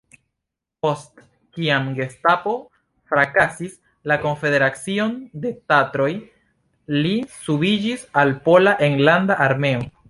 Post 0.85 1.19
kiam 1.57 1.91
gestapo 1.99 2.53
frakasis 3.13 3.77
la 4.13 4.19
Konfederacion 4.25 5.15
de 5.45 5.55
Tatroj 5.73 6.11
li 7.05 7.17
subiĝis 7.47 8.11
al 8.23 8.39
Pola 8.49 8.79
Enlanda 8.93 9.43
Armeo. 9.51 9.91